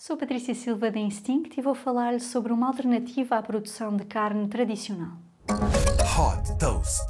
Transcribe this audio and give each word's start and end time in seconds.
Sou 0.00 0.16
Patrícia 0.16 0.54
Silva 0.54 0.92
da 0.92 1.00
Instinct 1.00 1.58
e 1.58 1.60
vou 1.60 1.74
falar-lhe 1.74 2.20
sobre 2.20 2.52
uma 2.52 2.68
alternativa 2.68 3.36
à 3.36 3.42
produção 3.42 3.96
de 3.96 4.04
carne 4.04 4.46
tradicional. 4.46 5.10
Hot 5.50 6.56
Toast. 6.56 7.04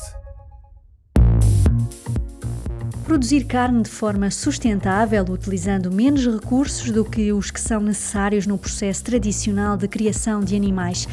Produzir 3.05 3.45
carne 3.45 3.83
de 3.83 3.91
forma 3.91 4.31
sustentável, 4.31 5.23
utilizando 5.25 5.93
menos 5.93 6.27
recursos 6.27 6.91
do 6.91 7.05
que 7.05 7.31
os 7.31 7.51
que 7.51 7.61
são 7.61 7.81
necessários 7.81 8.47
no 8.47 8.57
processo 8.57 9.05
tradicional 9.05 9.77
de 9.77 9.87
criação 9.87 10.41
de 10.41 10.57
animais 10.57 11.07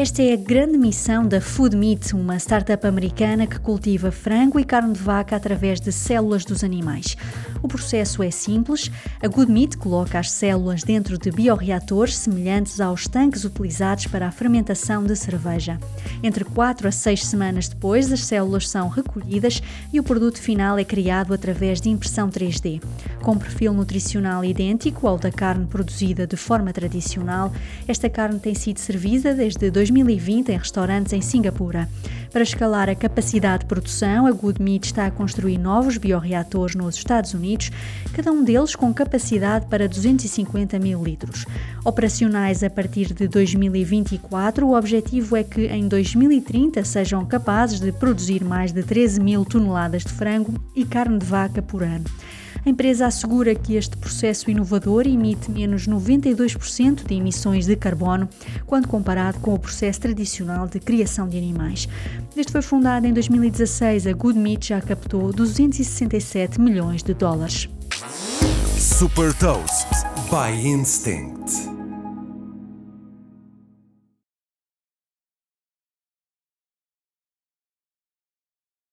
esta 0.00 0.22
é 0.22 0.32
a 0.32 0.36
grande 0.36 0.78
missão 0.78 1.26
da 1.26 1.40
Food 1.40 1.76
Meat, 1.76 2.14
uma 2.14 2.36
startup 2.36 2.86
americana 2.86 3.48
que 3.48 3.58
cultiva 3.58 4.12
frango 4.12 4.60
e 4.60 4.64
carne 4.64 4.92
de 4.92 5.00
vaca 5.00 5.34
através 5.34 5.80
de 5.80 5.90
células 5.90 6.44
dos 6.44 6.62
animais. 6.62 7.16
O 7.60 7.66
processo 7.66 8.22
é 8.22 8.30
simples. 8.30 8.92
A 9.20 9.26
Good 9.26 9.50
Meat 9.50 9.76
coloca 9.76 10.16
as 10.16 10.30
células 10.30 10.84
dentro 10.84 11.18
de 11.18 11.32
bioreatores 11.32 12.16
semelhantes 12.16 12.80
aos 12.80 13.08
tanques 13.08 13.44
utilizados 13.44 14.06
para 14.06 14.28
a 14.28 14.30
fermentação 14.30 15.02
de 15.02 15.16
cerveja. 15.16 15.80
Entre 16.22 16.44
4 16.44 16.86
a 16.86 16.92
6 16.92 17.24
semanas 17.26 17.66
depois, 17.66 18.12
as 18.12 18.20
células 18.20 18.68
são 18.68 18.88
recolhidas 18.88 19.60
e 19.92 19.98
o 19.98 20.04
produto 20.04 20.40
final 20.40 20.78
é 20.78 20.84
criado 20.84 21.34
através 21.34 21.80
de 21.80 21.90
impressão 21.90 22.30
3D. 22.30 22.80
Com 23.20 23.32
um 23.32 23.38
perfil 23.38 23.72
nutricional 23.72 24.44
idêntico 24.44 25.08
ao 25.08 25.18
da 25.18 25.32
carne 25.32 25.66
produzida 25.66 26.24
de 26.24 26.36
forma 26.36 26.72
tradicional, 26.72 27.52
esta 27.88 28.08
carne 28.08 28.38
tem 28.38 28.54
sido 28.54 28.78
servida 28.78 29.34
desde 29.34 29.68
2020 29.88 30.50
em 30.50 30.58
restaurantes 30.58 31.12
em 31.12 31.20
Singapura. 31.20 31.88
Para 32.30 32.42
escalar 32.42 32.90
a 32.90 32.94
capacidade 32.94 33.60
de 33.60 33.66
produção, 33.66 34.26
a 34.26 34.30
Good 34.30 34.60
Meat 34.60 34.84
está 34.84 35.06
a 35.06 35.10
construir 35.10 35.56
novos 35.56 35.96
bioreatores 35.96 36.74
nos 36.74 36.94
Estados 36.94 37.32
Unidos, 37.32 37.70
cada 38.12 38.30
um 38.30 38.44
deles 38.44 38.76
com 38.76 38.92
capacidade 38.92 39.66
para 39.66 39.88
250 39.88 40.78
mil 40.78 41.02
litros. 41.02 41.46
Operacionais 41.84 42.62
a 42.62 42.68
partir 42.68 43.14
de 43.14 43.26
2024, 43.26 44.66
o 44.66 44.76
objetivo 44.76 45.36
é 45.36 45.42
que 45.42 45.66
em 45.68 45.88
2030 45.88 46.84
sejam 46.84 47.24
capazes 47.24 47.80
de 47.80 47.90
produzir 47.92 48.44
mais 48.44 48.72
de 48.72 48.82
13 48.82 49.20
mil 49.20 49.44
toneladas 49.44 50.04
de 50.04 50.12
frango 50.12 50.52
e 50.76 50.84
carne 50.84 51.18
de 51.18 51.24
vaca 51.24 51.62
por 51.62 51.82
ano. 51.82 52.04
A 52.68 52.70
empresa 52.70 53.06
assegura 53.06 53.54
que 53.54 53.76
este 53.76 53.96
processo 53.96 54.50
inovador 54.50 55.06
emite 55.06 55.50
menos 55.50 55.88
92% 55.88 57.06
de 57.06 57.14
emissões 57.14 57.64
de 57.64 57.74
carbono 57.74 58.28
quando 58.66 58.86
comparado 58.86 59.40
com 59.40 59.54
o 59.54 59.58
processo 59.58 60.02
tradicional 60.02 60.68
de 60.68 60.78
criação 60.78 61.26
de 61.26 61.38
animais. 61.38 61.88
Desde 62.34 62.52
foi 62.52 62.60
fundada 62.60 63.08
em 63.08 63.14
2016, 63.14 64.06
a 64.06 64.12
Good 64.12 64.38
Meat 64.38 64.68
já 64.68 64.82
captou 64.82 65.32
267 65.32 66.60
milhões 66.60 67.02
de 67.02 67.14
dólares. 67.14 67.70
Super 68.76 69.32
Toast 69.32 69.88
by 70.30 70.54
Instinct. 70.68 71.67